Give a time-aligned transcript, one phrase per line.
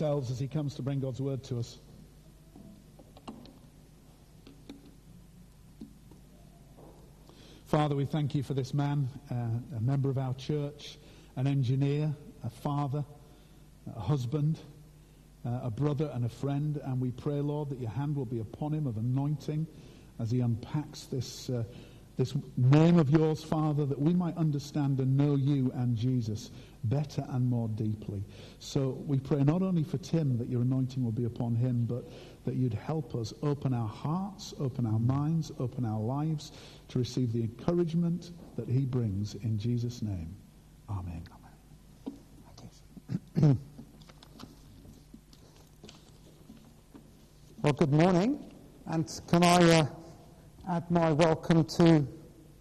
[0.00, 1.76] ourselves as he comes to bring God's word to us.
[7.66, 9.34] Father, we thank you for this man, uh,
[9.76, 10.98] a member of our church,
[11.34, 12.14] an engineer,
[12.44, 13.04] a father,
[13.96, 14.60] a husband,
[15.44, 16.80] uh, a brother, and a friend.
[16.84, 19.66] And we pray, Lord, that your hand will be upon him of anointing
[20.20, 21.64] as he unpacks this, uh,
[22.16, 26.52] this name of yours, Father, that we might understand and know you and Jesus
[26.88, 28.22] better and more deeply.
[28.58, 32.04] So we pray not only for Tim that your anointing will be upon him, but
[32.44, 36.52] that you'd help us open our hearts, open our minds, open our lives
[36.88, 40.34] to receive the encouragement that he brings in Jesus' name.
[40.88, 41.22] Amen.
[43.36, 43.58] Amen.
[47.62, 48.52] well, good morning,
[48.86, 49.86] and can I uh,
[50.68, 52.06] add my welcome to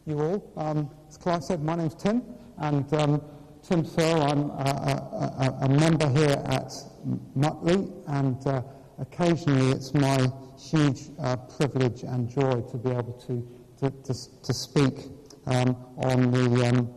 [0.06, 0.52] you all?
[0.58, 2.22] Um, as Clive said, my name's Tim,
[2.58, 3.22] and um,
[3.68, 4.22] Tim Searle.
[4.24, 6.72] I'm a, a, a, member here at
[7.36, 8.62] Mutley, and uh,
[8.98, 13.46] occasionally it's my huge uh, privilege and joy to be able to,
[13.80, 15.08] to, to, to speak
[15.48, 16.94] um, on, the, um,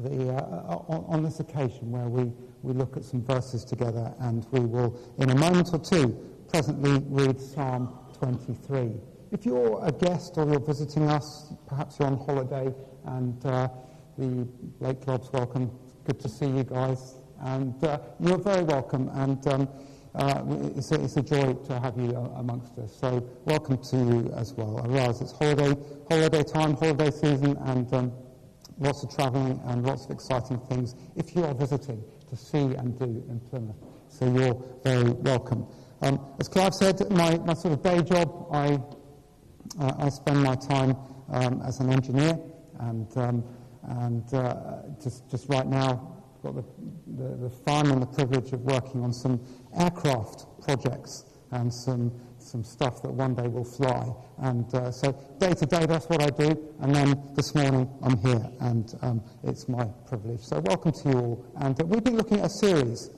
[0.00, 4.44] the, uh, on, on, this occasion where we, we look at some verses together, and
[4.50, 8.90] we will, in a moment or two, presently read Psalm 23.
[9.30, 13.68] If you're a guest or you're visiting us, perhaps you're on holiday and uh,
[14.18, 14.48] the
[14.80, 15.70] Lake Club's welcome.
[16.04, 17.16] Good to see you guys.
[17.40, 19.10] And uh, you're very welcome.
[19.12, 19.68] And um,
[20.14, 20.42] uh,
[20.74, 22.96] it's, a, it's, a, joy to have you uh, amongst us.
[22.98, 24.80] So welcome to you as well.
[24.82, 25.76] I realise it's holiday,
[26.08, 28.12] holiday time, holiday season, and um,
[28.78, 32.98] lots of travelling and lots of exciting things if you are visiting to see and
[32.98, 33.76] do in Plymouth.
[34.08, 35.66] So you're very welcome.
[36.00, 38.78] Um, as Clive said, my, my sort of day job, I,
[39.78, 40.96] uh, I spend my time
[41.30, 42.38] um, as an engineer
[42.80, 43.44] and um,
[43.86, 46.64] and uh, just, just right now, I've got the,
[47.22, 49.40] the, the fun and the privilege of working on some
[49.78, 54.12] aircraft projects and some, some stuff that one day will fly.
[54.38, 56.74] And uh, so day to day, that's what I do.
[56.80, 60.40] And then this morning, I'm here, and um, it's my privilege.
[60.40, 61.46] So welcome to you all.
[61.60, 63.10] And uh, we've been looking at a series.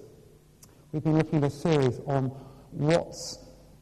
[0.93, 2.27] We've been looking at a series on
[2.73, 3.39] what's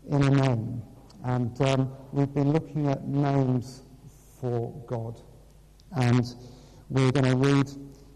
[0.09, 0.83] in a name.
[1.25, 3.83] And um, we've been looking at names
[4.41, 5.21] for God.
[5.93, 6.25] And
[6.89, 7.69] we're going to read,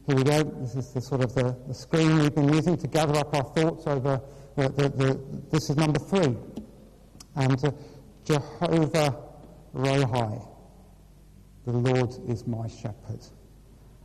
[0.06, 2.86] here we go, this is the sort of the, the screen we've been using to
[2.86, 4.20] gather up our thoughts over,
[4.56, 5.20] the, the, the
[5.50, 6.36] this is number three.
[7.36, 7.70] And uh,
[8.24, 9.16] Jehovah
[9.74, 10.48] Rohi,
[11.64, 13.20] the Lord is my shepherd.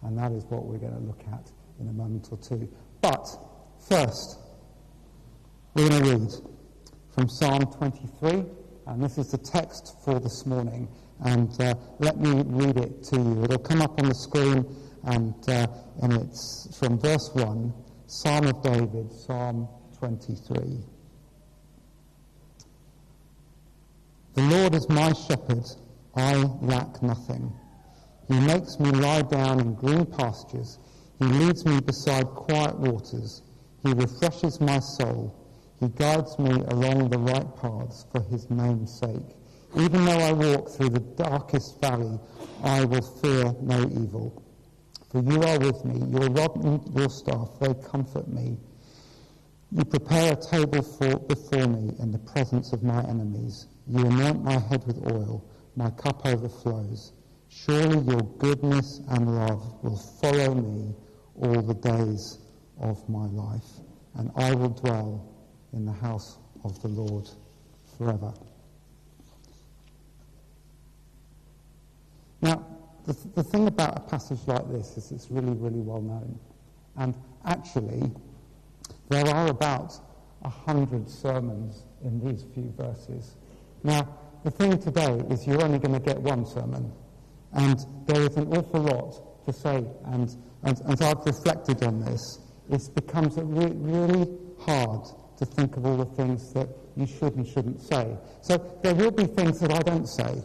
[0.03, 2.72] And that is what we're going to look at in a moment or two.
[3.02, 3.28] But
[3.90, 4.40] first,
[5.74, 6.32] we're going to read
[7.14, 8.46] from Psalm 23,
[8.88, 10.88] and this is the text for this morning.
[11.24, 13.44] And uh, let me read it to you.
[13.44, 14.66] It'll come up on the screen,
[15.06, 15.68] and, uh,
[16.02, 17.74] and it's from verse 1,
[18.08, 19.68] Psalm of David, Psalm
[20.00, 20.80] 23.
[24.34, 25.64] The Lord is my shepherd,
[26.16, 27.53] I lack nothing.
[28.28, 30.80] He makes me lie down in green pastures.
[31.20, 33.44] He leads me beside quiet waters.
[33.84, 35.34] He refreshes my soul.
[35.80, 39.36] He guides me along the right paths for his name's sake.
[39.78, 42.18] Even though I walk through the darkest valley,
[42.63, 44.41] I will fear no evil.
[45.12, 48.58] For you are with me, your rod and your staff, they comfort me.
[49.72, 53.68] You prepare a table for, before me in the presence of my enemies.
[53.88, 55.44] You anoint my head with oil,
[55.75, 57.12] my cup overflows.
[57.50, 60.96] Surely your goodness and love will follow me
[61.41, 62.40] all the days
[62.80, 63.81] of my life,
[64.16, 65.34] and I will dwell
[65.74, 67.30] in the house of the Lord
[67.97, 68.34] forever.
[72.45, 72.63] Now,
[73.07, 76.38] the, th- the thing about a passage like this is it's really, really well known.
[76.95, 78.11] And actually,
[79.09, 79.94] there are about
[80.44, 83.35] a hundred sermons in these few verses.
[83.84, 84.07] Now,
[84.44, 86.94] the thing today is you're only going to get one sermon.
[87.53, 89.84] And there is an awful lot to say.
[90.05, 90.29] And,
[90.61, 92.38] and as I've reflected on this,
[92.69, 94.29] it becomes re- really
[94.59, 95.07] hard
[95.39, 98.16] to think of all the things that you should and shouldn't say.
[98.41, 100.43] So there will be things that I don't say.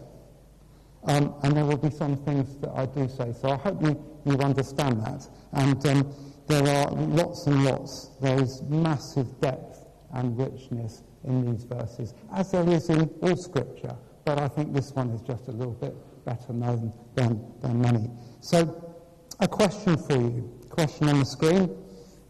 [1.04, 3.32] Um, and there will be some things that I do say.
[3.40, 5.28] So I hope you, you understand that.
[5.52, 6.14] And um,
[6.46, 8.10] there are lots and lots.
[8.20, 13.96] There is massive depth and richness in these verses, as there is in all Scripture.
[14.24, 15.94] But I think this one is just a little bit
[16.24, 18.10] better known than, than many.
[18.40, 18.94] So,
[19.38, 20.50] a question for you.
[20.68, 21.76] Question on the screen.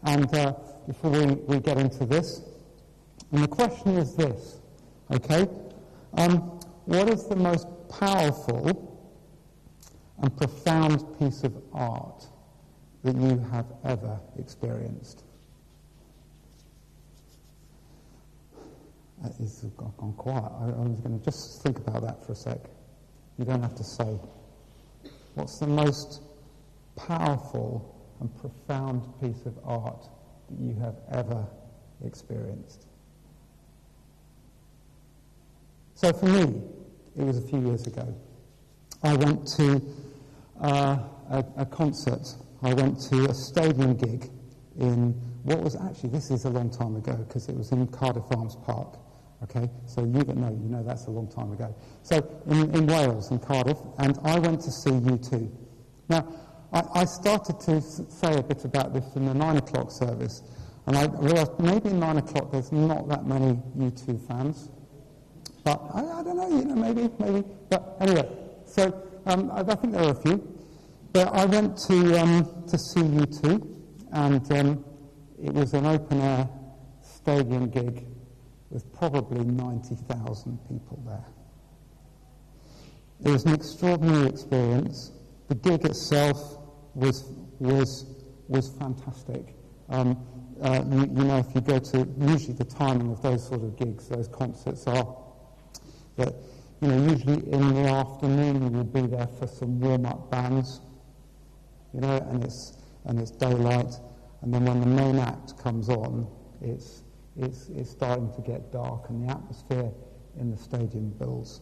[0.03, 0.53] And uh,
[0.87, 2.41] before we, we get into this,
[3.31, 4.59] and the question is this,
[5.11, 5.47] okay?
[6.17, 8.87] Um, what is the most powerful
[10.21, 12.25] and profound piece of art
[13.03, 15.23] that you have ever experienced?
[19.37, 20.51] he's gone, gone quiet.
[20.59, 22.57] I, I was going to just think about that for a sec.
[23.37, 24.17] You don't have to say.
[25.35, 26.21] What's the most
[26.95, 30.07] powerful and profound piece of art
[30.49, 31.45] that you have ever
[32.03, 32.87] experienced?
[35.95, 36.63] So for me,
[37.17, 38.15] it was a few years ago.
[39.03, 39.81] I went to
[40.61, 40.99] uh,
[41.29, 42.27] a, a concert.
[42.61, 44.29] I went to a stadium gig
[44.79, 45.13] in
[45.43, 48.55] what was actually, this is a long time ago because it was in Cardiff Arms
[48.63, 48.97] Park.
[49.43, 51.75] Okay, so you know, you know that's a long time ago.
[52.03, 55.51] So in, in Wales, in Cardiff, and I went to see U2.
[56.09, 56.27] Now,
[56.71, 60.43] I, I started to say a bit about this in the nine o'clock service,
[60.85, 64.69] and I realised maybe in nine o'clock there's not that many U2 fans.
[65.63, 67.47] But I, I, don't know, you know, maybe, maybe.
[67.69, 68.27] But anyway,
[68.65, 70.37] so um, I, I, think there are a few.
[71.13, 73.67] But I went to um, to see U2,
[74.11, 74.85] and um,
[75.41, 76.49] it was an open air
[77.03, 78.05] stadium gig
[78.71, 81.25] with probably 90,000 people there.
[83.23, 85.11] It was an extraordinary experience.
[85.49, 86.57] The gig itself
[86.95, 87.29] was,
[87.59, 88.05] was,
[88.47, 89.55] was fantastic.
[89.89, 90.25] Um,
[90.61, 93.77] uh, you, you, know, if you go to, usually the timing of those sort of
[93.77, 95.17] gigs, those concerts are
[96.17, 96.33] that,
[96.81, 100.81] you know, usually in the afternoon we'll be there for some warm-up bands,
[101.93, 102.73] you know, and it's,
[103.05, 103.93] and it's daylight,
[104.41, 106.27] and then when the main act comes on,
[106.61, 107.03] it's
[107.37, 109.91] it's, it's starting to get dark and the atmosphere
[110.39, 111.61] in the stadium builds.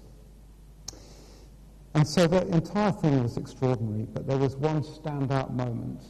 [1.96, 6.04] And so the entire thing was extraordinary, but there was one standout moment.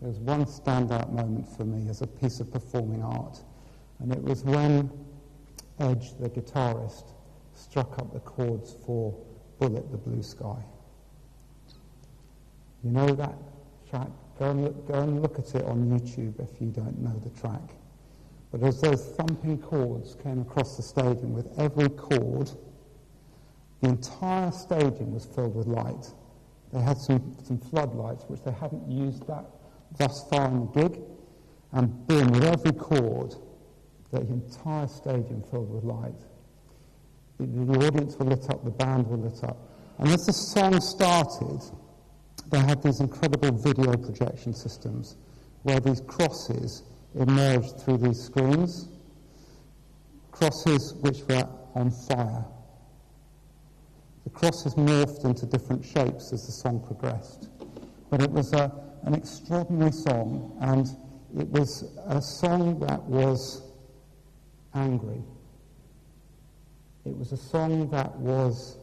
[0.00, 3.42] There was one standout moment for me as a piece of performing art,
[3.98, 4.90] and it was when
[5.80, 7.12] Edge, the guitarist,
[7.58, 9.14] struck up the chords for
[9.58, 10.62] Bullet the Blue Sky.
[12.84, 13.34] You know that
[13.90, 14.08] track?
[14.38, 17.40] Go and, look, go and look at it on YouTube if you don't know the
[17.40, 17.74] track.
[18.52, 22.50] But as those thumping chords came across the stadium, with every chord,
[23.80, 26.12] the entire stadium was filled with light.
[26.72, 29.44] They had some, some floodlights, which they hadn't used that
[29.96, 31.00] thus far in the gig.
[31.72, 33.34] And boom, with every chord,
[34.10, 36.14] the entire stadium filled with light.
[37.38, 39.56] The, audience were lit up, the band were lit up.
[39.98, 41.62] And as the song started,
[42.50, 45.16] they had these incredible video projection systems
[45.62, 46.82] where these crosses
[47.14, 48.88] emerged through these screens,
[50.32, 52.44] crosses which were on fire.
[54.24, 57.48] The crosses morphed into different shapes as the song progressed.
[58.10, 58.72] But it was a,
[59.04, 60.86] an extraordinary song, and
[61.38, 63.62] it was a song that was
[64.74, 65.22] angry.
[67.08, 68.76] It was a song that was.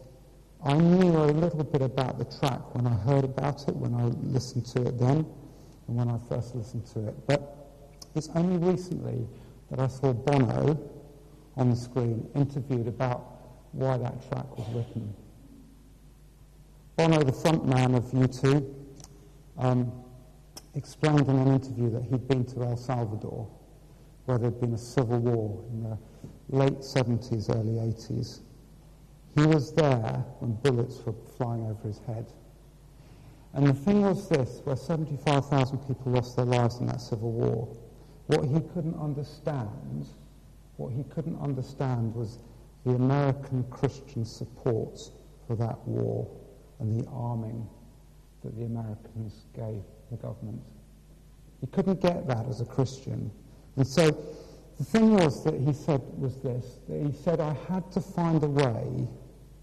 [0.64, 4.06] I knew a little bit about the track when I heard about it, when I
[4.06, 5.18] listened to it then,
[5.88, 7.28] and when I first listened to it.
[7.28, 7.56] But
[8.16, 9.28] it's only recently
[9.70, 10.80] that I saw Bono
[11.56, 13.22] on the screen interviewed about
[13.74, 15.14] why that track was written.
[16.96, 18.74] Bono, the front man of U2,
[19.60, 19.92] um,
[20.74, 23.48] explained in an interview that he'd been to El Salvador,
[24.26, 25.98] where there'd been a civil war in the
[26.50, 28.40] late 70s, early 80s.
[29.36, 32.26] He was there when bullets were flying over his head.
[33.54, 37.76] And the thing was this, where 75,000 people lost their lives in that civil war,
[38.28, 40.08] what he couldn't understand,
[40.78, 42.40] what he couldn't understand was
[42.86, 45.00] the American Christian support
[45.48, 46.28] for that war
[46.80, 47.68] and the arming
[48.44, 50.62] that the Americans gave the government.
[51.62, 53.32] He couldn't get that as a Christian.
[53.78, 54.12] And so
[54.78, 58.44] the thing was that he said was this, that he said, I had to find
[58.44, 59.08] a way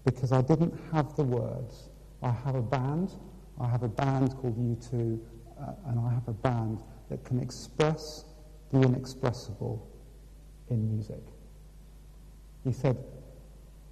[0.05, 1.89] because I didn't have the words.
[2.21, 3.11] I have a band,
[3.59, 5.19] I have a band called U2,
[5.59, 6.79] uh, and I have a band
[7.09, 8.25] that can express
[8.71, 9.87] the inexpressible
[10.69, 11.21] in music.
[12.63, 12.97] He said,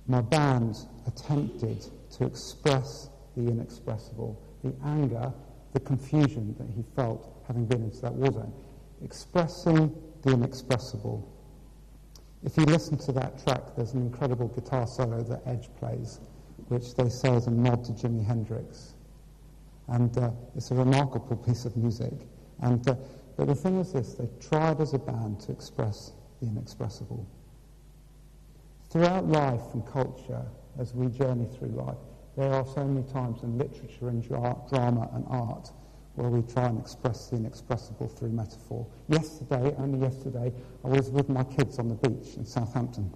[0.08, 5.32] My band attempted to express the inexpressible, the anger,
[5.74, 8.54] the confusion that he felt having been into that war zone,
[9.04, 11.28] expressing the inexpressible.
[12.44, 16.20] If you listen to that track, there's an incredible guitar solo that Edge plays,
[16.70, 18.94] which they say is a nod to Jimi Hendrix.
[19.88, 22.14] And uh, it's a remarkable piece of music.
[22.62, 22.96] And uh,
[23.38, 26.12] but the thing is this, they tried as a band to express
[26.42, 27.26] the inexpressible.
[28.90, 30.46] Throughout life and culture,
[30.80, 31.98] as we journey through life,
[32.38, 35.72] there are so many times in literature and dra- drama and art
[36.16, 38.86] where we try and express the inexpressible through metaphor.
[39.08, 40.52] Yesterday, only yesterday,
[40.84, 43.14] I was with my kids on the beach in Southampton,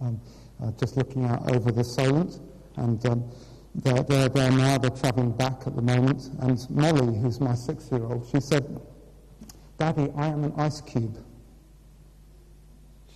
[0.00, 0.20] um,
[0.62, 2.40] uh, just looking out over the Solent,
[2.76, 3.30] and um,
[3.74, 8.28] they're, they're there now, they're travelling back at the moment, and Molly, who's my six-year-old,
[8.30, 8.80] she said,
[9.78, 11.16] Daddy, I am an ice cube.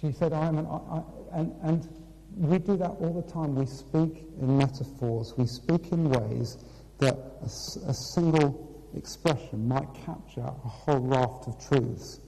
[0.01, 1.03] She said, I'm an, I, I,
[1.41, 1.89] and, and
[2.37, 3.55] we do that all the time.
[3.55, 5.35] We speak in metaphors.
[5.37, 6.59] We speak in ways
[6.99, 12.21] that a, a single expression might capture a whole raft of truths.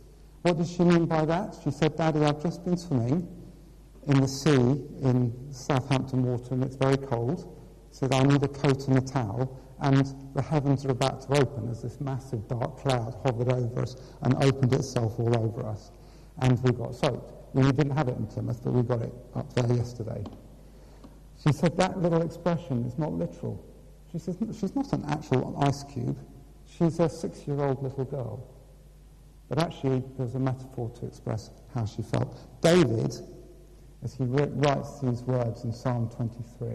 [0.43, 1.57] What does she mean by that?
[1.65, 3.27] She said, Daddy, I've just been swimming
[4.07, 4.53] in the sea
[5.03, 7.53] in Southampton water and it's very cold.
[7.91, 11.69] So I need a coat and a towel and the heavens are about to open
[11.71, 15.91] as this massive dark cloud hovered over us and opened itself all over us.
[16.41, 17.33] And we got soaked.
[17.55, 20.23] we didn't have it in Plymouth, but we got it up there yesterday.
[21.45, 23.63] She said that little expression is not literal.
[24.13, 26.19] She says she's not an actual ice cube.
[26.67, 28.47] She's a six-year-old little girl.
[29.49, 32.37] But actually, there's a metaphor to express how she felt.
[32.61, 33.15] David,
[34.03, 36.69] as he writes these words in Psalm 23,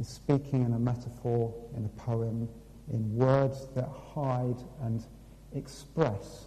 [0.00, 2.48] is speaking in a metaphor, in a poem,
[2.92, 5.04] in words that hide and
[5.54, 6.46] express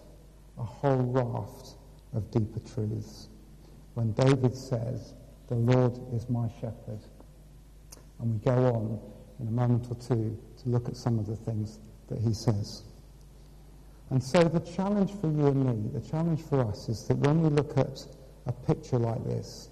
[0.58, 1.76] a whole raft
[2.14, 3.30] of deeper truths.
[3.94, 5.14] When David says,
[5.48, 7.00] The Lord is my shepherd.
[8.20, 9.00] And we go on
[9.40, 12.84] in a moment or two to look at some of the things that he says.
[14.10, 17.42] And so the challenge for you and me, the challenge for us is that when
[17.42, 18.06] we look at
[18.46, 19.70] a picture like this,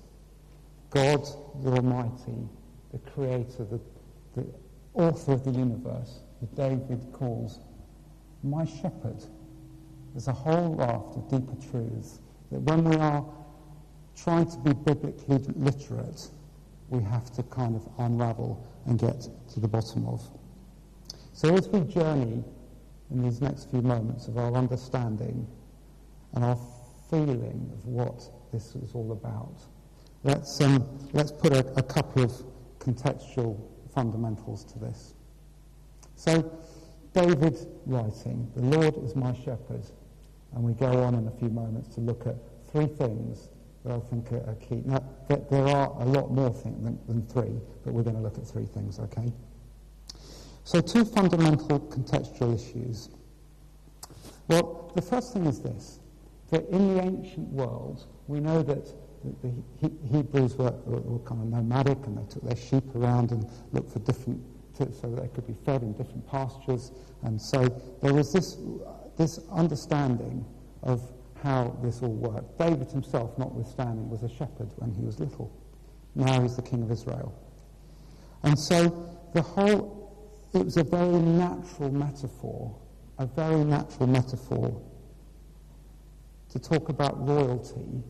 [0.89, 1.23] God
[1.63, 2.50] the Almighty,
[2.91, 3.79] the creator, the,
[4.35, 4.45] the
[4.93, 7.59] author of the universe, who David calls
[8.43, 9.23] my shepherd,
[10.13, 12.19] there's a whole raft of deeper truths
[12.51, 13.23] that when we are
[14.15, 16.27] trying to be biblically literate,
[16.89, 20.21] we have to kind of unravel and get to the bottom of.
[21.33, 22.43] So as we journey
[23.09, 25.47] in these next few moments of our understanding
[26.33, 26.57] and our
[27.09, 28.21] feeling of what
[28.51, 29.61] this is all about,
[30.23, 32.31] let's, um, let's put a, a couple of
[32.79, 33.59] contextual
[33.93, 35.13] fundamentals to this.
[36.15, 36.51] So,
[37.13, 39.85] David writing, The Lord is my shepherd,
[40.53, 42.35] and we go on in a few moments to look at
[42.71, 43.50] three things
[43.83, 44.83] that I think are, key.
[44.85, 48.38] Now, there, are a lot more things than, than three, but we're going to look
[48.38, 49.31] at three things, okay?
[50.63, 53.10] So, two fundamental contextual issues.
[54.48, 56.00] Well, the first thing is this
[56.51, 58.86] that in the ancient world, we know that
[59.41, 63.91] the, Hebrews were, were, kind of nomadic and they took their sheep around and looked
[63.91, 64.41] for different,
[64.77, 66.91] so they could be fed in different pastures.
[67.24, 67.68] And so
[68.01, 68.58] there was this,
[69.18, 70.46] this understanding
[70.84, 71.01] of
[71.44, 72.58] how this all worked.
[72.58, 75.51] David himself, notwithstanding, was a shepherd when he was little.
[76.15, 77.34] Now he's the king of Israel.
[78.44, 80.00] And so the whole,
[80.53, 82.75] it was a very natural metaphor,
[83.17, 84.81] a very natural metaphor
[86.50, 88.03] to talk about royalty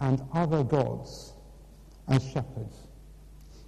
[0.00, 1.34] and other gods
[2.08, 2.88] as shepherds.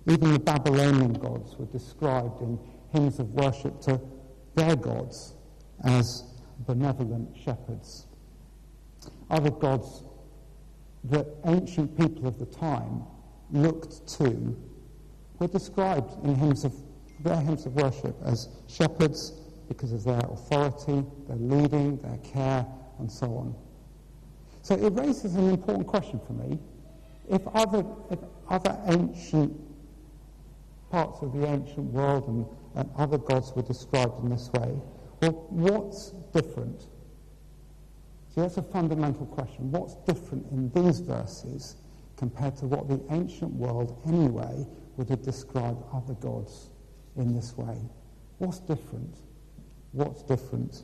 [0.06, 2.58] Even the Babylonian gods were described in
[2.92, 4.00] hymns of worship to
[4.54, 5.34] their gods
[5.84, 6.24] as
[6.66, 8.06] benevolent shepherds.
[9.28, 10.04] Other gods
[11.04, 13.02] that ancient people of the time
[13.50, 14.56] looked to
[15.38, 16.74] were described in hymns of
[17.22, 19.32] their hymns of worship as shepherds
[19.68, 22.66] because of their authority, their leading, their care,
[22.98, 23.54] and so on.
[24.62, 26.58] So it raises an important question for me.
[27.28, 29.58] If other, if other ancient
[30.90, 34.74] parts of the ancient world and, and other gods were described in this way,
[35.22, 36.82] well, what's different?
[38.34, 39.70] So that's a fundamental question.
[39.70, 41.76] What's different in these verses
[42.16, 46.70] compared to what the ancient world anyway would have described other gods
[47.16, 47.78] in this way?
[48.38, 49.14] What's different?
[49.92, 50.82] What's different?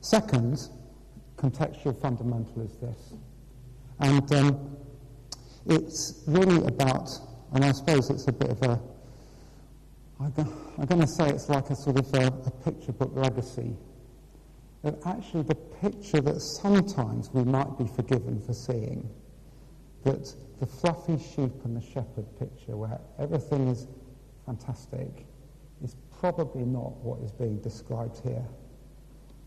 [0.00, 0.58] Second,
[1.36, 3.14] contextual fundamental is this.
[4.00, 4.76] And um,
[5.66, 7.08] it's really about,
[7.52, 8.80] and I suppose it's a bit of a,
[10.20, 13.76] I'm going to say it's like a sort of a, a picture book legacy.
[14.82, 19.08] That actually the picture that sometimes we might be forgiven for seeing,
[20.04, 23.86] that the fluffy sheep and the shepherd picture where everything is
[24.46, 25.26] fantastic,
[25.82, 28.44] is probably not what is being described here.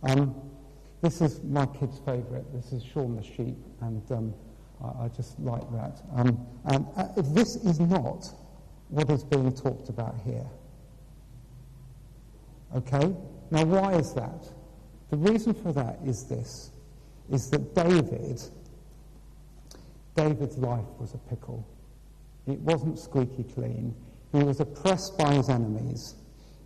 [0.04, 0.36] Um,
[1.02, 2.46] this is my kid's favourite.
[2.54, 4.34] This is Shaun the Sheep, and um,
[4.82, 6.02] I, I, just like that.
[6.16, 8.26] Um, and uh, this is not
[8.90, 10.46] what is being talked about here.
[12.76, 13.14] Okay?
[13.52, 14.48] Now, why is that?
[15.10, 16.72] The reason for that is this,
[17.32, 18.42] is that David,
[20.16, 21.68] David's life was a pickle.
[22.48, 23.96] It wasn't squeaky clean.
[24.32, 26.16] He was oppressed by his enemies.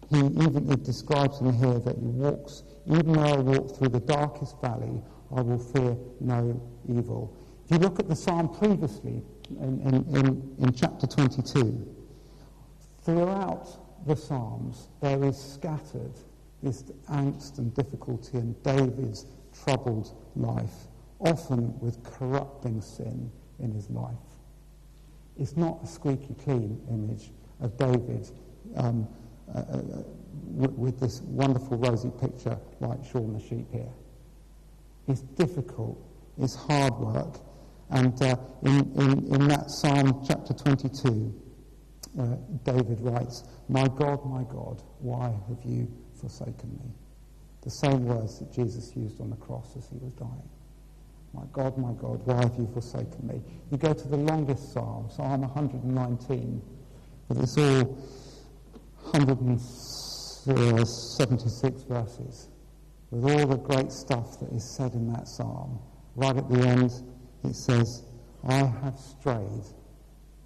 [0.10, 4.00] He even it describes in here that he walks even though I walk through the
[4.00, 5.02] darkest valley,
[5.36, 7.36] I will fear no evil.
[7.66, 11.96] If you look at the psalm previously, in, in, in, in chapter 22,
[13.02, 13.68] throughout
[14.06, 16.14] the psalms there is scattered
[16.64, 19.26] this angst and difficulty in David's
[19.64, 20.87] troubled life
[21.20, 24.16] often with corrupting sin in his life.
[25.38, 27.32] It's not a squeaky clean image
[27.62, 28.30] of David
[28.76, 29.08] um,
[29.54, 29.82] uh, uh,
[30.56, 33.90] with this wonderful rosy picture like Shaun the sheep here.
[35.08, 35.98] It's difficult,
[36.38, 37.40] it's hard work.
[37.90, 41.34] And uh, in, in, in that Psalm chapter 22,
[42.20, 42.26] uh,
[42.64, 45.88] David writes, My God, my God, why have you
[46.20, 46.92] forsaken me?
[47.62, 50.50] The same words that Jesus used on the cross as he was dying.
[51.34, 53.42] My God, my God, why have you forsaken me?
[53.72, 56.62] You go to the longest psalm, Psalm 119,
[57.28, 57.84] but it's all
[59.12, 62.50] 176 verses
[63.12, 65.80] with all the great stuff that is said in that psalm.
[66.16, 66.92] Right at the end,
[67.44, 68.04] it says,
[68.48, 69.66] I have strayed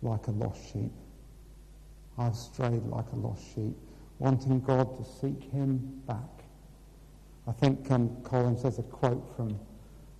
[0.01, 0.91] like a lost sheep.
[2.17, 3.75] I've strayed like a lost sheep,
[4.19, 6.43] wanting God to seek him back.
[7.47, 9.59] I think um, Colin says a quote from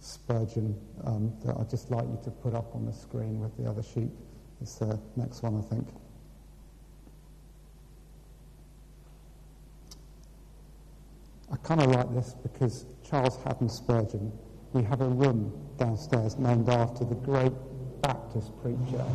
[0.01, 3.70] Spurgeon um, that I'd just like you to put up on the screen with the
[3.70, 4.10] other sheep.
[4.60, 5.88] It's the next one, I think.
[11.51, 14.31] I kind of like this because Charles Haddon Spurgeon,
[14.74, 17.51] we have a room downstairs named after the great
[18.01, 19.05] Baptist preacher.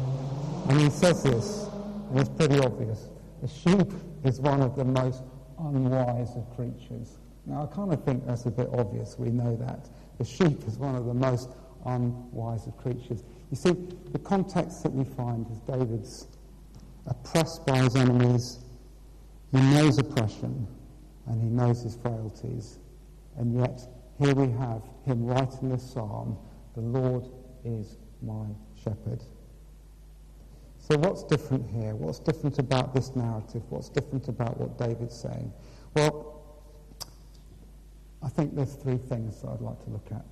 [0.69, 1.67] And he says this,
[2.11, 3.09] and it's pretty obvious.
[3.43, 3.93] The sheep
[4.25, 5.23] is one of the most
[5.59, 7.19] unwise of creatures.
[7.47, 9.17] Now, I kind of think that's a bit obvious.
[9.19, 9.89] We know that.
[10.19, 11.51] The sheep is one of the most
[11.85, 13.23] unwise of creatures.
[13.51, 13.77] You see,
[14.13, 16.27] the context that we find is David's
[17.07, 18.59] oppressed by his enemies.
[19.53, 20.67] He knows oppression
[21.27, 22.79] and he knows his frailties.
[23.37, 23.81] And yet,
[24.19, 26.39] here we have him writing this psalm
[26.75, 27.25] The Lord
[27.65, 28.47] is my
[28.83, 29.23] shepherd.
[30.79, 31.95] So, what's different here?
[31.95, 33.63] What's different about this narrative?
[33.71, 35.53] What's different about what David's saying?
[35.95, 36.36] Well,
[38.23, 40.25] I think there's three things that I'd like to look at.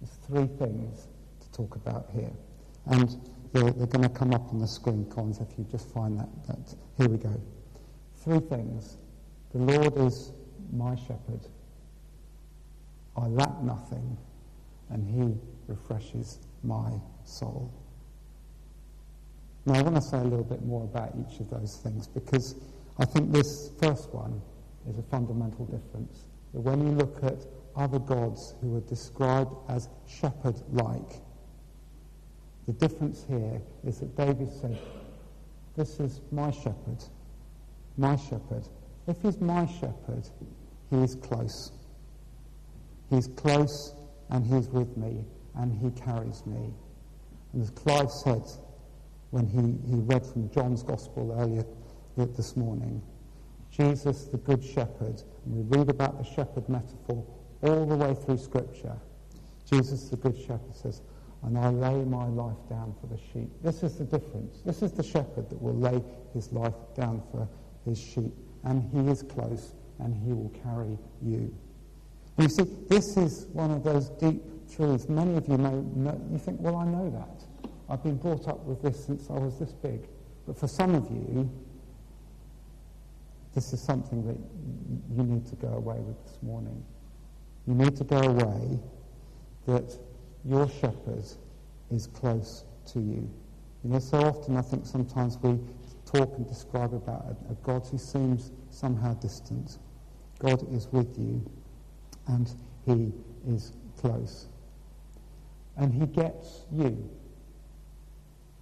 [0.00, 1.08] There's three things
[1.40, 2.32] to talk about here.
[2.86, 3.16] And
[3.52, 6.28] they're, they're going to come up on the screen, Collins, if you just find that,
[6.46, 6.74] that.
[6.98, 7.40] Here we go.
[8.22, 8.98] Three things
[9.52, 10.32] the Lord is
[10.72, 11.40] my shepherd.
[13.16, 14.18] I lack nothing,
[14.90, 16.90] and he refreshes my
[17.24, 17.72] soul.
[19.64, 22.54] Now, I want to say a little bit more about each of those things because
[22.98, 24.40] I think this first one
[24.88, 26.24] is a fundamental difference.
[26.52, 31.20] When you look at other gods who are described as shepherd like,
[32.66, 34.78] the difference here is that David said,
[35.76, 37.04] This is my shepherd,
[37.96, 38.66] my shepherd,
[39.06, 40.28] if he's my shepherd,
[40.90, 41.70] he is close.
[43.10, 43.94] He's close
[44.30, 46.72] and he's with me and he carries me.
[47.52, 48.42] And as Clive said
[49.30, 51.64] when he, he read from John's Gospel earlier
[52.16, 53.02] this morning,
[53.76, 57.24] Jesus, the Good Shepherd, and we read about the shepherd metaphor
[57.62, 58.96] all the way through Scripture.
[59.70, 61.02] Jesus, the Good Shepherd, says,
[61.42, 63.50] and I lay my life down for the sheep.
[63.62, 64.62] This is the difference.
[64.64, 67.48] This is the shepherd that will lay his life down for
[67.84, 68.32] his sheep
[68.64, 71.54] and he is close and he will carry you.
[72.38, 74.42] You see, this is one of those deep
[74.74, 75.08] truths.
[75.08, 77.70] Many of you know, know, you think, well, I know that.
[77.88, 80.08] I've been brought up with this since I was this big.
[80.46, 81.50] But for some of you,
[83.56, 84.36] this is something that
[85.16, 86.84] you need to go away with this morning.
[87.66, 88.78] You need to go away
[89.66, 89.98] that
[90.44, 91.24] your shepherd
[91.90, 93.28] is close to you.
[93.82, 95.58] You know, so often I think sometimes we
[96.04, 99.78] talk and describe about a, a God who seems somehow distant.
[100.38, 101.42] God is with you
[102.26, 103.10] and he
[103.48, 104.48] is close.
[105.78, 107.08] And he gets you.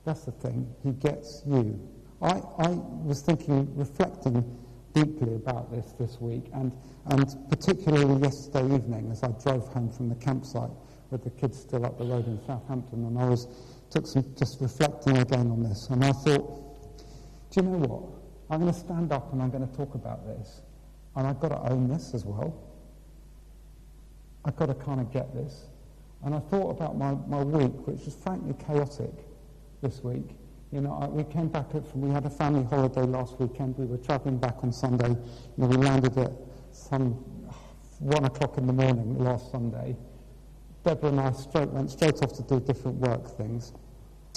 [0.04, 0.72] That's the thing.
[0.84, 1.80] He gets you.
[2.22, 4.63] I, I was thinking, reflecting
[4.94, 6.72] deeply about this this week, and,
[7.06, 10.70] and particularly yesterday evening as I drove home from the campsite
[11.10, 13.48] with the kids still up the road in Southampton, and I was
[13.90, 16.64] took some just reflecting again on this, and I thought,
[17.50, 18.24] do you know what?
[18.50, 20.62] I'm going to stand up and I'm going to talk about this.
[21.16, 22.54] And I've got to own this as well.
[24.44, 25.66] I've got to kind of get this.
[26.24, 29.12] And I thought about my, my week, which was frankly chaotic
[29.82, 30.36] this week.
[30.70, 33.78] You know, I, we came back from, we had a family holiday last weekend.
[33.78, 35.08] We were travelling back on Sunday.
[35.08, 35.18] You
[35.56, 36.32] know, we landed at
[36.72, 37.12] some
[38.00, 39.96] one o'clock in the morning last Sunday.
[40.84, 43.72] Deborah and I straight, went straight off to do different work things.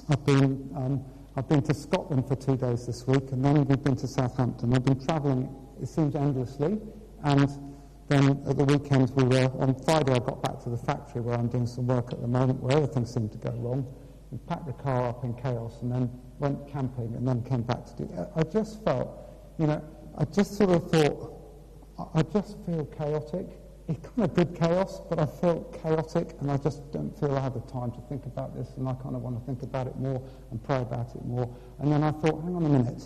[0.10, 1.04] I've been um,
[1.38, 4.74] I've been to Scotland for two days this week, and then we've been to Southampton.
[4.74, 6.80] I've been travelling, it seems, endlessly.
[7.24, 7.48] And
[8.08, 11.38] then at the weekend, we were, on Friday, I got back to the factory where
[11.38, 13.86] I'm doing some work at the moment, where everything seemed to go wrong.
[14.32, 16.10] We packed the car up in chaos and then
[16.40, 18.30] went camping and then came back to do it.
[18.36, 19.10] I just felt,
[19.58, 19.82] you know,
[20.18, 21.34] I just sort of thought,
[22.14, 23.48] I just feel chaotic.
[23.88, 27.40] it's kind of good chaos, but I feel chaotic and I just don't feel I
[27.40, 29.88] have the time to think about this and I kind of want to think about
[29.88, 31.50] it more and pray about it more.
[31.80, 33.04] And then I thought, hang on a minute.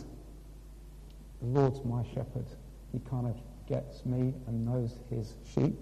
[1.42, 2.48] The Lord's my shepherd.
[2.92, 5.80] He kind of gets me and knows his sheep.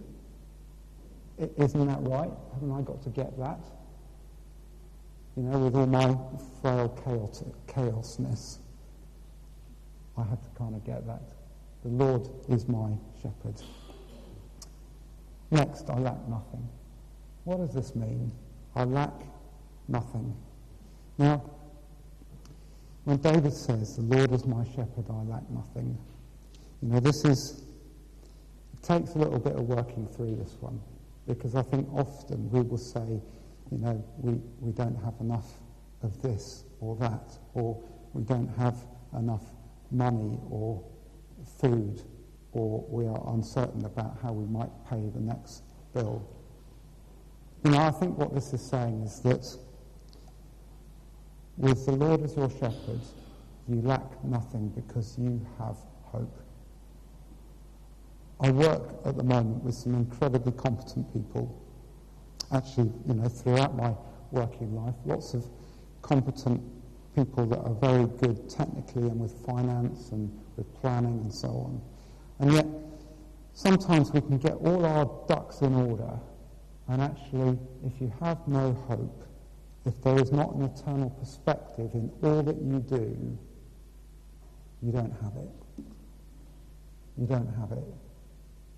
[1.57, 2.31] Isn't that right?
[2.53, 3.59] Haven't I got to get that?
[5.39, 6.17] You know, with all my
[6.61, 8.57] frail chaotic chaosness,
[10.17, 11.21] I had to kind of get that.
[11.81, 12.89] The Lord is my
[13.21, 13.55] shepherd.
[15.49, 16.67] Next, I lack nothing.
[17.45, 18.33] What does this mean?
[18.75, 19.13] I lack
[19.87, 20.35] nothing.
[21.17, 21.41] Now,
[23.05, 25.97] when David says, The Lord is my shepherd, I lack nothing,
[26.81, 27.63] you know, this is,
[28.73, 30.81] it takes a little bit of working through this one
[31.25, 33.21] because I think often we will say,
[33.71, 35.47] you know, we, we don't have enough
[36.01, 37.81] of this or that, or
[38.13, 38.75] we don't have
[39.17, 39.43] enough
[39.91, 40.83] money or
[41.59, 42.01] food
[42.51, 46.27] or we are uncertain about how we might pay the next bill.
[47.63, 49.45] You know, I think what this is saying is that
[51.57, 53.01] with the Lord as your shepherd,
[53.67, 56.39] you lack nothing because you have hope.
[58.41, 61.61] I work at the moment with some incredibly competent people.
[62.51, 63.93] Actually, you know, throughout my
[64.31, 65.45] working life, lots of
[66.01, 66.61] competent
[67.15, 71.81] people that are very good technically and with finance and with planning and so on.
[72.39, 72.65] And yet,
[73.53, 76.19] sometimes we can get all our ducks in order,
[76.87, 79.25] and actually, if you have no hope,
[79.85, 83.37] if there is not an eternal perspective in all that you do,
[84.81, 85.83] you don't have it.
[87.17, 87.83] You don't have it.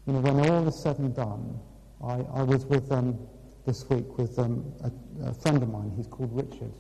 [0.08, 1.60] You know, when all is said and done,
[2.04, 3.20] I, I was with um,
[3.66, 5.92] this week with um, a, a, friend of mine.
[5.96, 6.74] He's called Richard,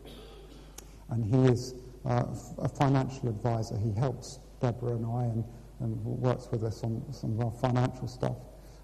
[1.09, 2.25] and he is uh,
[2.57, 3.77] a financial advisor.
[3.77, 5.43] He helps Deborah and I and
[5.81, 8.37] and works with us on some of our financial stuff.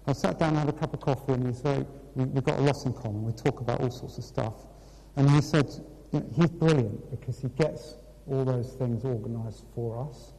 [0.06, 2.58] I sat down and had a cup of coffee, and he said, we, have got
[2.58, 3.24] a lot in common.
[3.24, 4.54] We talk about all sorts of stuff.
[5.16, 5.68] And he said,
[6.12, 7.94] you know, he's brilliant because he gets
[8.26, 10.32] all those things organised for us,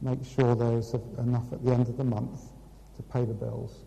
[0.00, 2.40] make sure there's enough at the end of the month
[2.96, 3.84] to pay the bills.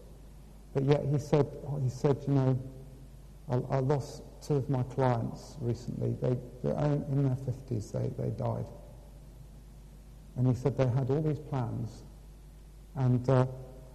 [0.73, 1.47] But yet he said,
[1.81, 2.59] he said, you know,
[3.49, 6.15] I, I lost two of my clients recently.
[6.21, 8.65] They, they're in their 50s, they, they died.
[10.35, 12.03] And he said they had all these plans.
[12.95, 13.45] And, uh,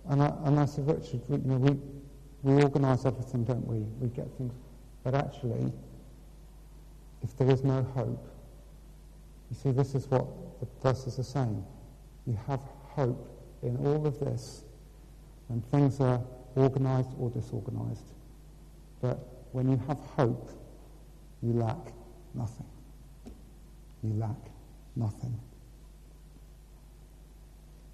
[0.08, 1.78] and, I, and I said, Richard, we, you know, we,
[2.42, 3.78] we organise everything, don't we?
[4.00, 4.54] We get things.
[5.02, 5.72] But actually,
[7.22, 8.28] if there is no hope,
[9.50, 10.26] you see, this is what
[10.60, 11.64] the verses are saying.
[12.26, 13.28] You have hope
[13.62, 14.64] in all of this,
[15.48, 16.20] and things are
[16.56, 18.04] organised or disorganised.
[19.00, 20.50] But when you have hope,
[21.42, 21.92] you lack
[22.34, 22.66] nothing.
[24.02, 24.36] You lack
[24.96, 25.38] nothing.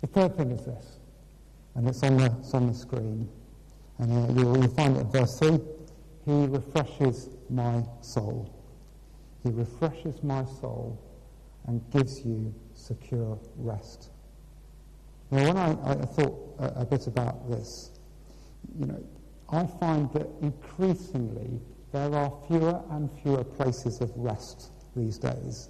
[0.01, 0.99] The third thing is this,
[1.75, 3.29] and it's on the, it's on the screen,
[3.99, 5.61] and uh, you'll, find it in verse 3.
[6.27, 8.53] He refreshes my soul.
[9.43, 10.99] He refreshes my soul
[11.67, 14.11] and gives you secure rest.
[15.31, 17.91] Now, when I, I thought a, a bit about this,
[18.79, 19.03] you know,
[19.57, 21.61] I find that increasingly
[21.93, 25.69] there are fewer and fewer places of rest these days.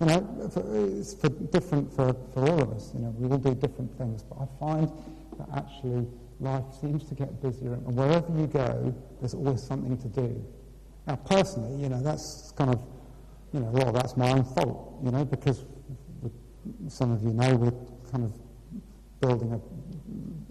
[0.00, 0.64] You know, for,
[0.98, 2.90] it's for different for, for all of us.
[2.94, 4.90] You know, we all do different things, but I find
[5.38, 6.06] that actually
[6.40, 10.44] life seems to get busier, and wherever you go, there's always something to do.
[11.06, 12.80] Now, personally, you know, that's kind of,
[13.52, 15.64] you know, well, that's my own fault, you know, because
[16.88, 17.72] some of you know we're
[18.10, 18.32] kind of
[19.22, 19.62] building an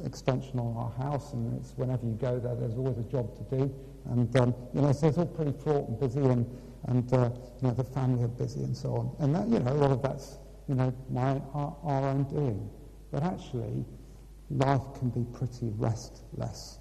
[0.04, 3.56] extension on our house, and it's whenever you go there, there's always a job to
[3.56, 3.72] do,
[4.06, 6.46] and um, you know, so it's all pretty fraught and busy, and
[6.88, 7.30] and uh,
[7.62, 9.16] you know the family are busy and so on.
[9.20, 12.70] And that, you know, a lot of that's you know my our, our own doing.
[13.12, 13.86] But actually,
[14.50, 16.80] life can be pretty restless.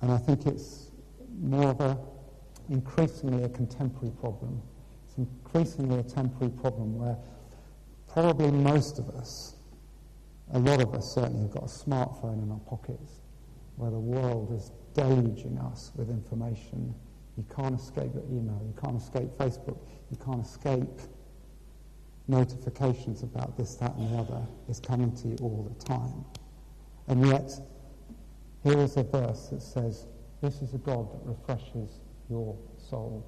[0.00, 0.90] And I think it's
[1.40, 1.98] more of a
[2.70, 4.60] increasingly a contemporary problem.
[5.06, 7.16] It's increasingly a temporary problem where
[8.14, 9.56] probably most of us,
[10.54, 13.20] a lot of us certainly, have got a smartphone in our pockets,
[13.76, 16.94] where the world is deluging us with information
[17.36, 18.60] you can't escape your email.
[18.64, 19.78] You can't escape Facebook.
[20.10, 21.00] You can't escape
[22.28, 24.46] notifications about this, that, and the other.
[24.68, 26.24] It's coming to you all the time.
[27.08, 27.50] And yet,
[28.62, 30.06] here is a verse that says,
[30.40, 32.00] This is a God that refreshes
[32.30, 33.26] your soul.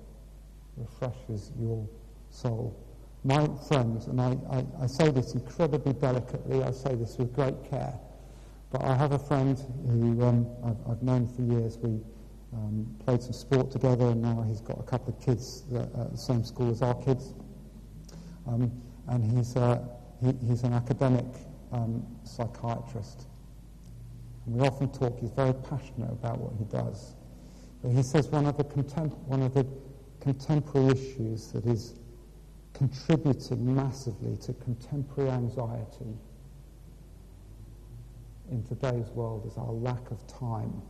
[0.77, 1.87] Refreshes your
[2.31, 2.86] soul.
[3.27, 7.57] My friends, and I, I, I say this incredibly delicately, I say this with great
[7.69, 7.93] care,
[8.71, 9.59] but I have a friend
[9.91, 11.77] who um, I've, I've known for years.
[11.77, 11.99] We
[12.53, 16.13] um, played some sport together, and now he's got a couple of kids that at
[16.13, 17.35] the same school as our kids.
[18.47, 18.71] Um,
[19.09, 19.83] and he's, uh,
[20.23, 21.27] he, he's an academic
[21.73, 23.27] um, psychiatrist.
[24.47, 27.17] And we often talk, he's very passionate about what he does.
[27.83, 29.67] But he says one of the, contem- one of the
[30.21, 31.95] contemporary issues that is
[32.77, 36.15] contributing massively to contemporary anxiety
[38.51, 40.83] in today's world is our lack of time.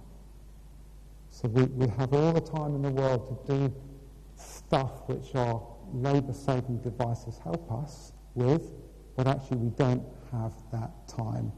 [1.30, 3.74] So we, we have all the time in the world to do
[4.36, 8.72] stuff which our labour-saving devices help us with,
[9.16, 11.52] but actually we don't have that time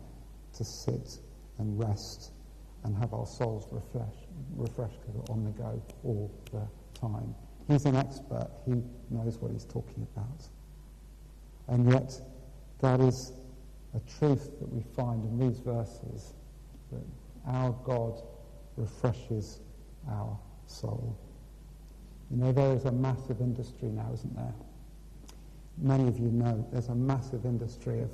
[0.53, 1.19] to sit
[1.59, 2.33] and rest
[2.85, 7.35] and have our souls refreshed, refreshed on the go all the time.
[7.69, 8.49] He's an expert.
[8.65, 10.49] He knows what he's talking about.
[11.69, 12.19] And yet,
[12.81, 13.33] that is
[13.95, 16.35] a truth that we find in these verses,
[16.91, 17.03] that
[17.47, 18.23] our God
[18.77, 19.61] refreshes
[20.11, 21.19] our soul.
[22.31, 24.55] You know, there is a massive industry now, isn't there?
[25.77, 28.11] Many of you know there's a massive industry of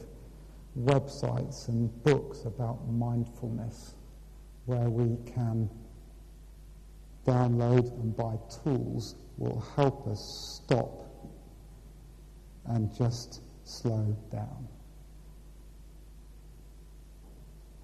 [0.79, 3.95] websites and books about mindfulness
[4.67, 5.71] where we can
[7.25, 11.05] download and buy tools will help us stop
[12.67, 14.69] and just slow down.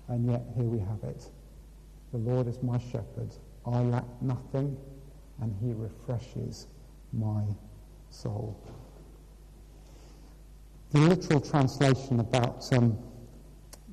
[0.08, 1.24] And yet, here we have it.
[2.12, 3.34] The Lord is my shepherd.
[3.64, 4.76] I lack nothing
[5.40, 6.66] and he refreshes
[7.12, 7.44] my
[8.10, 8.60] soul.
[10.90, 12.98] The literal translation about um,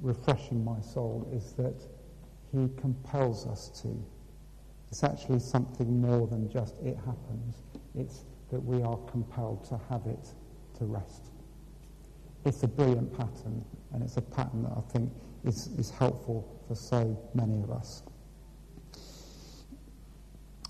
[0.01, 1.79] refreshing my soul is that
[2.51, 4.03] he compels us to.
[4.89, 7.63] It's actually something more than just it happens.
[7.95, 10.29] It's that we are compelled to have it
[10.77, 11.31] to rest.
[12.45, 15.11] It's a brilliant pattern, and it's a pattern that I think
[15.43, 18.03] is, is helpful for so many of us.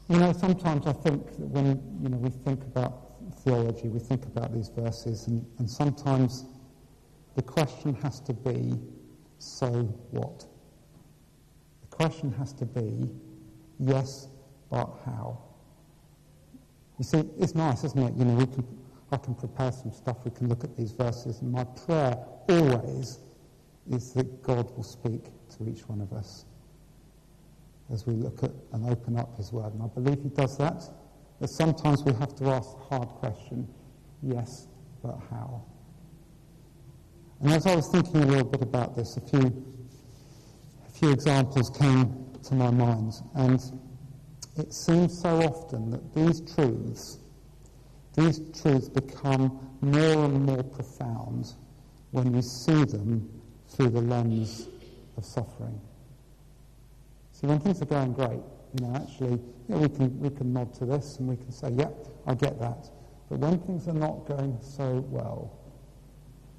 [0.09, 4.25] You know, sometimes I think that when you know we think about theology, we think
[4.25, 6.45] about these verses, and, and sometimes
[7.35, 8.79] the question has to be,
[9.37, 9.67] so
[10.11, 10.45] what?
[11.81, 13.09] The question has to be,
[13.79, 14.27] yes,
[14.69, 15.39] but how?
[16.97, 18.13] You see, it's nice, isn't it?
[18.15, 18.65] You know, we can,
[19.11, 22.17] I can prepare some stuff, we can look at these verses, and my prayer
[22.49, 23.19] always
[23.89, 25.25] is that God will speak
[25.57, 26.45] to each one of us
[27.91, 29.73] as we look at and open up His Word.
[29.73, 30.83] And I believe He does that.
[31.39, 33.67] But sometimes we have to ask the hard question
[34.23, 34.67] yes,
[35.03, 35.63] but how?
[37.41, 39.63] And as I was thinking a little bit about this, a few,
[40.87, 43.13] a few examples came to my mind.
[43.35, 43.61] And
[44.57, 47.19] it seems so often that these truths,
[48.15, 51.53] these truths become more and more profound
[52.11, 53.29] when you see them
[53.69, 54.67] through the lens
[55.17, 55.79] of suffering.
[57.33, 58.39] See, when things are going great,
[58.73, 61.93] you know, actually, we, can, we can nod to this and we can say, yep,
[62.25, 62.89] I get that.
[63.29, 65.51] But when things are not going so well,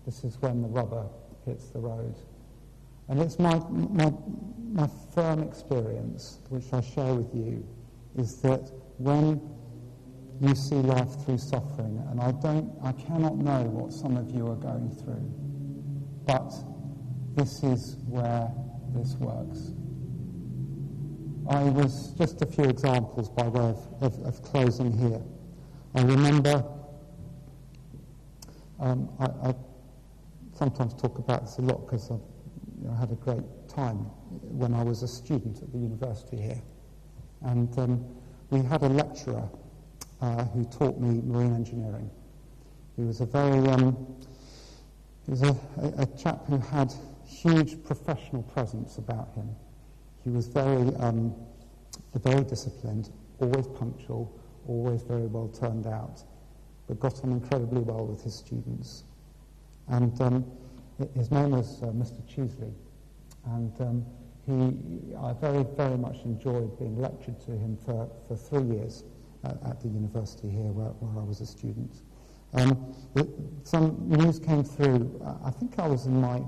[0.05, 1.07] this is when the rubber
[1.45, 2.15] hits the road.
[3.09, 4.13] And it's my, my,
[4.73, 7.67] my firm experience, which I share with you,
[8.17, 9.41] is that when
[10.41, 14.47] you see life through suffering, and I don't, I cannot know what some of you
[14.47, 15.33] are going through,
[16.27, 16.53] but
[17.35, 18.51] this is where
[18.95, 19.73] this works.
[21.49, 25.23] I was just a few examples by way of, of, of closing here.
[25.95, 26.63] I remember
[28.81, 29.55] um, I, I,
[30.53, 32.17] sometimes talk about this a lot because I
[32.81, 33.97] you know, had a great time
[34.43, 36.63] when I was a student at the university here.
[37.43, 38.05] And um,
[38.51, 39.49] we had a lecturer
[40.21, 42.11] uh, who taught me marine engineering.
[42.97, 43.97] He was a very, um,
[45.25, 46.93] he was a, a, a chap who had
[47.25, 49.49] huge professional presence about him.
[50.25, 51.35] He was very, um,
[52.15, 54.33] very disciplined, always punctual,
[54.67, 56.23] always very well turned out,
[56.87, 59.05] but got on incredibly well with his students.
[59.89, 60.45] And um,
[61.15, 62.23] his name was uh, Mr.
[62.27, 62.73] Cheesley,
[63.47, 64.05] and um,
[64.47, 69.05] he, I very, very much enjoyed being lectured to him for, for three years
[69.45, 72.03] at, at the university here where, where I was a student.
[72.55, 72.95] Um,
[73.63, 76.43] some news came through, uh, I think I was in my uh,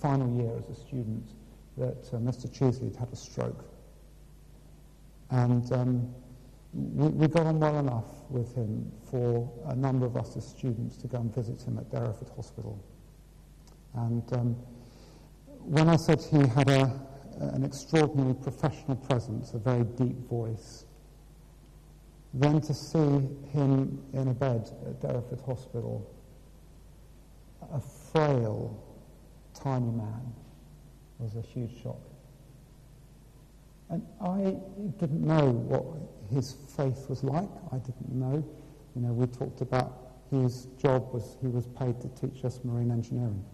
[0.00, 1.32] final year as a student,
[1.76, 2.48] that uh, Mr.
[2.48, 3.64] Cheesley had had a stroke.
[5.30, 6.14] And um,
[6.72, 10.96] we, we, got on well enough with him for a number of us as students
[10.98, 12.78] to go and visit him at Derriford Hospital.
[13.94, 14.56] And um,
[15.64, 17.00] when I said he had a,
[17.40, 20.84] an extraordinary professional presence, a very deep voice,
[22.32, 26.08] then to see him in a bed at Derriford Hospital,
[27.72, 27.80] a
[28.12, 28.82] frail,
[29.54, 30.32] tiny man,
[31.18, 32.00] was a huge shock.
[33.90, 34.56] And I
[35.00, 35.84] didn't know what
[36.32, 37.48] his faith was like.
[37.72, 38.44] I didn't know.
[38.94, 42.92] You know, we talked about his job was he was paid to teach us marine
[42.92, 43.44] engineering.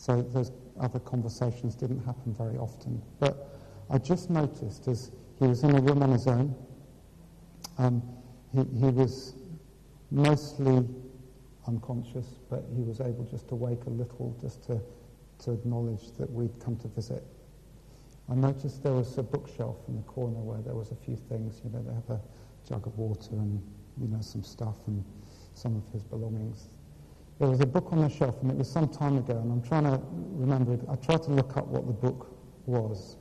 [0.00, 3.02] So those other conversations didn't happen very often.
[3.18, 3.54] But
[3.90, 6.54] I just noticed as he was in a room on his own,
[7.76, 8.02] um,
[8.50, 9.34] he, he was
[10.10, 10.88] mostly
[11.68, 14.80] unconscious, but he was able just to wake a little, just to,
[15.40, 17.22] to acknowledge that we'd come to visit.
[18.30, 21.60] I noticed there was a bookshelf in the corner where there was a few things.
[21.62, 22.22] You know, they have a
[22.66, 23.62] jug of water and
[24.00, 25.04] you know some stuff and
[25.52, 26.68] some of his belongings.
[27.40, 29.62] There was a book on the shelf, and it was some time ago, and I'm
[29.62, 30.80] trying to remember it.
[30.90, 33.16] I tried to look up what the book was,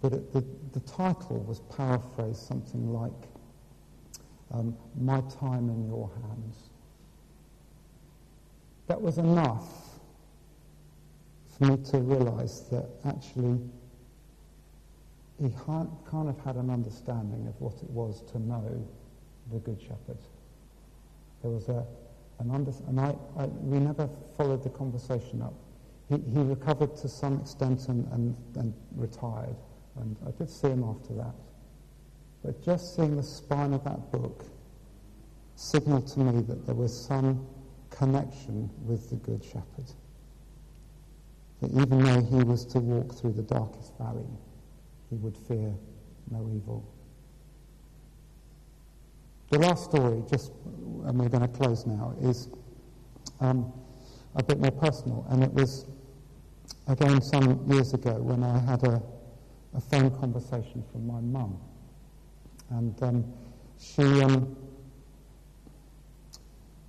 [0.00, 3.10] but it, the, the title was paraphrased something like
[4.52, 6.56] um, My Time in Your Hands.
[8.86, 9.98] That was enough
[11.58, 13.58] for me to realize that actually
[15.40, 18.86] he kind of had an understanding of what it was to know
[19.50, 20.18] the Good Shepherd.
[21.42, 21.84] There was a,
[22.42, 25.54] an under, and I, I, we never followed the conversation up.
[26.08, 29.56] He, he recovered to some extent and, and, and retired,
[29.96, 31.34] and I did see him after that.
[32.44, 34.44] But just seeing the spine of that book
[35.54, 37.46] signaled to me that there was some
[37.90, 39.92] connection with the Good Shepherd.
[41.60, 44.26] That even though he was to walk through the darkest valley,
[45.10, 45.72] he would fear
[46.30, 46.84] no evil.
[49.52, 50.50] The last story, just,
[51.04, 52.48] and we're going to close now, is
[53.38, 53.70] um,
[54.34, 55.26] a bit more personal.
[55.28, 55.84] And it was,
[56.88, 59.02] again, some years ago when I had a,
[59.74, 61.60] a phone conversation from my mum.
[62.70, 63.30] And um,
[63.78, 64.56] she, um,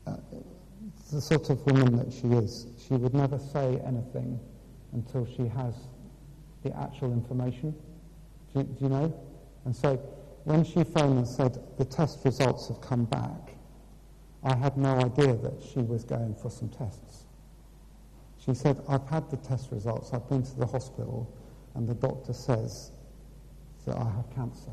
[0.08, 0.16] uh,
[1.12, 4.40] the sort of woman that she is, she would never say anything
[4.94, 5.76] until she has
[6.64, 7.76] the actual information.
[8.54, 9.14] Do, do you know?
[9.66, 10.02] And so
[10.44, 13.56] when she phoned and said the test results have come back,
[14.44, 17.26] I had no idea that she was going for some tests.
[18.44, 21.34] She said, I've had the test results, I've been to the hospital,
[21.76, 22.92] and the doctor says
[23.86, 24.72] that I have cancer.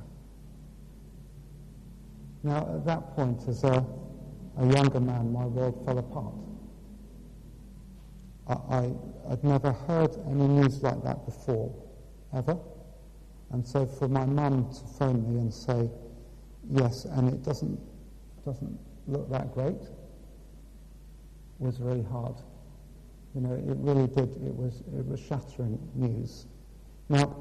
[2.43, 3.85] Now, at that point, as a,
[4.59, 6.35] a younger man, my world fell apart.
[8.49, 8.93] I, I,
[9.31, 11.73] I'd never heard any news like that before,
[12.35, 12.59] ever.
[13.51, 15.91] And so for my mum to phone me and say,
[16.71, 17.81] yes, and it doesn't,
[18.45, 19.81] doesn't look that great,
[21.59, 22.37] was very hard.
[23.35, 24.31] You know, it really did.
[24.45, 26.47] It was, it was shattering news.
[27.09, 27.37] Now,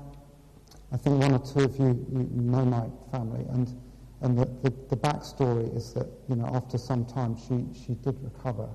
[0.91, 3.75] I think one or two of you, you know my family, and,
[4.21, 8.17] and the, the, the backstory is that, you know, after some time she, she did
[8.23, 8.67] recover.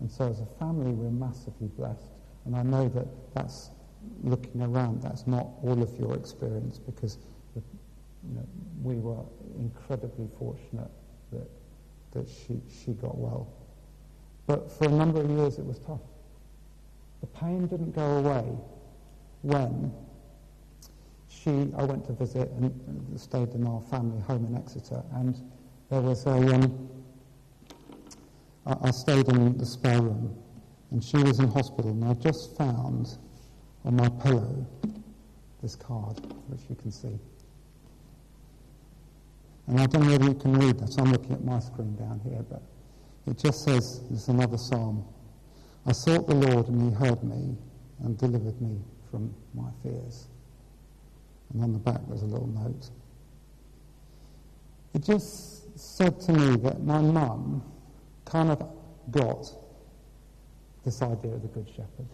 [0.00, 2.12] And so as a family, we're massively blessed.
[2.46, 3.70] And I know that that's
[4.22, 7.18] looking around, that's not all of your experience because
[7.54, 7.62] the,
[8.28, 8.46] you know,
[8.82, 9.24] we were
[9.58, 10.90] incredibly fortunate
[11.32, 11.48] that,
[12.12, 13.48] that she, she got well.
[14.46, 16.00] But for a number of years it was tough.
[17.20, 18.44] The pain didn't go away
[19.42, 19.92] when
[21.28, 25.36] she, I went to visit and stayed in our family home in Exeter and
[25.90, 26.88] there was a, um,
[28.66, 30.36] I, I stayed in the spare room
[30.90, 33.18] and she was in hospital and I just found
[33.84, 34.66] on my pillow
[35.62, 37.18] this card, which you can see.
[39.66, 40.98] And I don't know whether you can read that.
[40.98, 42.62] I'm looking at my screen down here, but
[43.26, 45.04] it just says, there's another psalm.
[45.86, 47.56] I sought the Lord and he heard me
[48.02, 48.78] and delivered me
[49.10, 50.28] from my fears.
[51.52, 52.90] And on the back there's a little note.
[54.94, 57.62] It just said to me that my mum
[58.24, 58.70] kind of
[59.10, 59.50] got
[60.84, 62.06] this idea of the Good Shepherd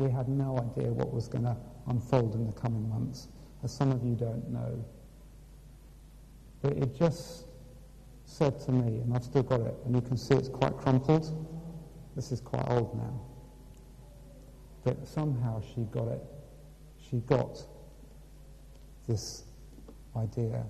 [0.00, 1.56] we had no idea what was going to
[1.88, 3.28] unfold in the coming months,
[3.62, 4.82] as some of you don't know.
[6.62, 7.44] But it just
[8.24, 11.46] said to me, and I've still got it, and you can see it's quite crumpled.
[12.16, 13.20] This is quite old now.
[14.84, 16.22] That somehow she got it.
[17.10, 17.62] She got
[19.06, 19.44] this
[20.16, 20.64] idea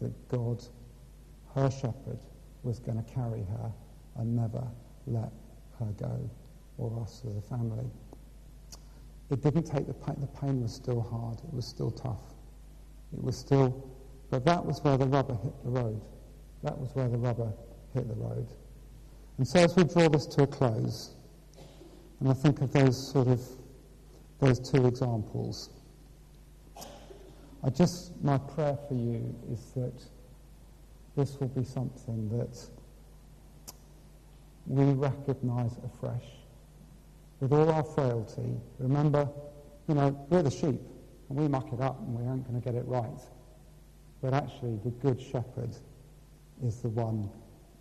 [0.00, 0.62] that God,
[1.56, 2.20] her shepherd,
[2.62, 3.72] was going to carry her
[4.16, 4.64] and never
[5.06, 5.32] let
[5.80, 6.30] her go,
[6.78, 7.90] or us as a family.
[9.30, 10.16] It didn't take the pain.
[10.20, 11.38] The pain was still hard.
[11.38, 12.34] It was still tough.
[13.12, 13.88] It was still,
[14.30, 16.00] but that was where the rubber hit the road.
[16.62, 17.52] That was where the rubber
[17.94, 18.46] hit the road.
[19.38, 21.10] And so as we draw this to a close,
[22.20, 23.40] and I think of those sort of,
[24.40, 25.70] those two examples,
[27.62, 30.02] I just, my prayer for you is that
[31.16, 32.58] this will be something that
[34.66, 36.24] we recognize afresh
[37.40, 39.28] with all our frailty, remember,
[39.88, 40.80] you know, we're the sheep
[41.28, 43.20] and we muck it up and we aren't going to get it right.
[44.22, 45.76] But actually, the Good Shepherd
[46.64, 47.28] is the one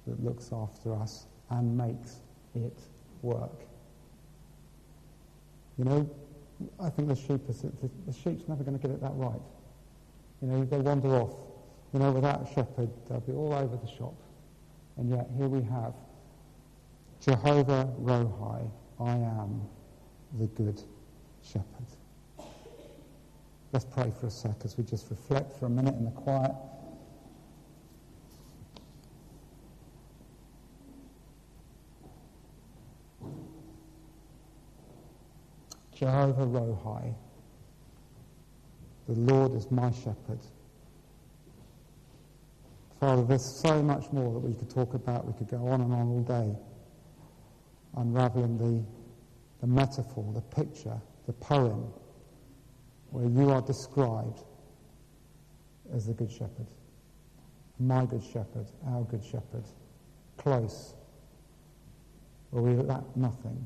[0.08, 2.18] that looks after us and makes
[2.54, 2.78] it
[3.22, 3.62] work.
[5.78, 6.10] You know,
[6.80, 9.42] I think the sheep is, the, sheep's never going to get it that right.
[10.42, 11.36] You know, they wander off.
[11.94, 14.16] You know, without a shepherd, they'll be all over the shop.
[14.98, 15.94] And yet here we have
[17.22, 18.70] Jehovah Rohi,
[19.00, 19.62] I am
[20.40, 20.82] the good
[21.44, 21.66] shepherd.
[23.72, 26.54] Let's pray for a sec as we just reflect for a minute in the quiet.
[35.94, 37.14] Jehovah Rohi,
[39.08, 40.40] the Lord is my shepherd.
[43.00, 45.26] Father, there's so much more that we could talk about.
[45.26, 46.56] We could go on and on all day,
[47.98, 48.84] unraveling the,
[49.62, 51.92] the metaphor, the picture, the poem,
[53.10, 54.42] where you are described
[55.94, 56.68] as the Good Shepherd.
[57.80, 59.66] My Good Shepherd, our Good Shepherd,
[60.38, 60.94] close,
[62.52, 63.66] where we lack nothing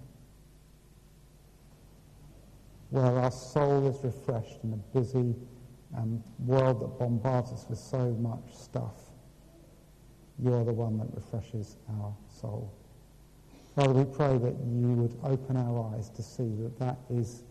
[2.89, 5.35] where our soul is refreshed in a busy
[5.95, 8.95] um, world that bombards us with so much stuff.
[10.39, 12.73] You're the one that refreshes our soul.
[13.79, 17.43] Father, we pray that you would open our eyes to see that that is,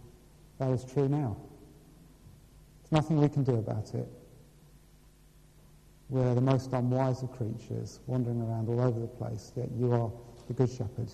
[0.59, 1.35] that is true now.
[2.83, 4.07] There's nothing we can do about it.
[6.11, 10.13] We're the most unwise of creatures, wandering around all over the place, yet you are
[10.49, 11.11] the Good Shepherd.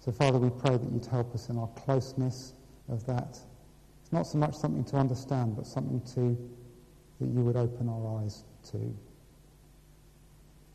[0.00, 2.54] So, Father, we pray that you'd help us in our closeness
[2.88, 3.38] of that.
[4.02, 6.36] It's not so much something to understand, but something to
[7.20, 8.42] that you would open our eyes
[8.72, 8.92] to.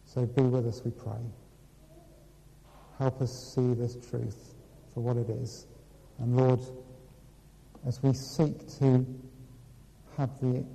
[0.06, 1.20] So be with us, we pray.
[2.98, 4.56] Help us see this truth
[4.94, 5.68] for what it is.
[6.20, 6.62] And Lord,
[7.86, 9.06] as we seek to
[10.18, 10.66] have the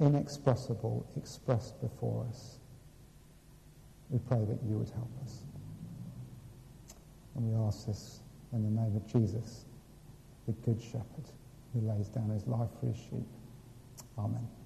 [0.00, 2.58] inexpressible expressed before us,
[4.08, 5.42] we pray that you would help us.
[7.36, 8.20] And we ask this
[8.52, 9.66] in the name of Jesus
[10.46, 11.30] the good shepherd
[11.74, 13.28] who lays down his life for his sheep.
[14.18, 14.57] Amen.